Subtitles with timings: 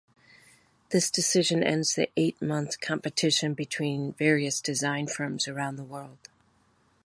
[0.89, 6.27] This decision ends the eight-month competition between various design firms around the world.